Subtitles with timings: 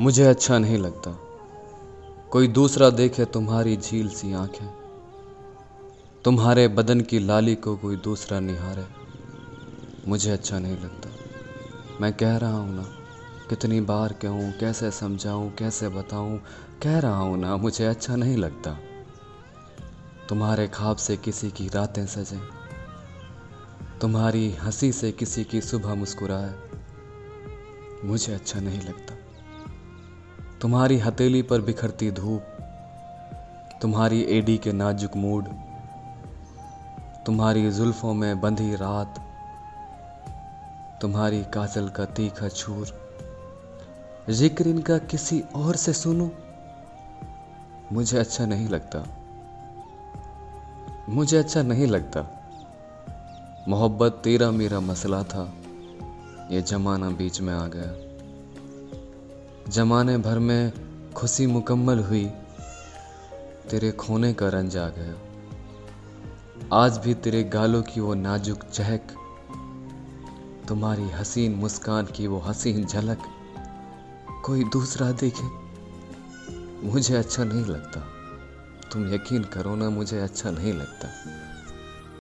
[0.00, 1.10] मुझे अच्छा नहीं लगता।
[2.30, 4.66] कोई दूसरा देखे तुम्हारी झील सी आँखें।
[6.24, 8.86] तुम्हारे बदन की लाली को कोई दूसरा निहारे।
[10.08, 11.10] मुझे अच्छा नहीं लगता।
[12.00, 12.82] मैं कह रहा हूँ ना,
[13.50, 16.40] कितनी बार कहूँ, कैसे समझाऊँ, कैसे बताऊँ,
[16.82, 18.78] कह रहा हूँ ना, मुझे अच्छा नहीं लगता।
[20.28, 22.40] तुम्हारे ख्वाब से किसी की रातें सजें।
[24.00, 26.54] तुम्हारी हँसी से किसी की सुबह मुस्कुराए।
[28.04, 29.14] मुझे अच्छा नहीं लगता।
[30.60, 32.42] तुम्हारी हथेली पर बिखरती धूप,
[33.82, 35.44] तुम्हारी एडी के नाजुक मूड,
[37.26, 39.20] तुम्हारी जुल्फों में बंधी रात,
[41.02, 42.92] तुम्हारी काजल का तीखा छूर।
[44.30, 46.30] ज़िक्र इनका किसी और से सुनो,
[47.92, 49.04] मुझे अच्छा नहीं लगता।
[51.08, 52.26] मुझे अच्छा नहीं लगता।
[53.68, 55.52] मोहब्बत तेरा मेरा मसला था,
[56.50, 58.09] ये जमाना बीच में आ गया।
[59.70, 60.72] जमाने भर में
[61.12, 62.24] खुशी मुकम्मल हुई।
[63.70, 65.14] तेरे खोने का रंज आ गया।
[66.72, 69.02] आज भी तेरे गालों की वो नाजुक चहक,
[70.68, 73.18] तुम्हारी हसीन मुस्कान की वो हसीन झलक
[74.44, 75.46] कोई दूसरा देखे।
[76.86, 78.00] मुझे अच्छा नहीं लगता।
[78.92, 81.08] तुम यकीन करो ना, मुझे अच्छा नहीं लगता।